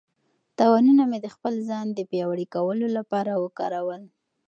تاوانونه 0.57 1.03
مې 1.09 1.19
د 1.21 1.27
خپل 1.35 1.53
ځان 1.69 1.87
د 1.93 1.99
پیاوړي 2.09 2.45
کولو 2.55 2.87
لپاره 2.97 3.31
وکارول. 3.43 4.01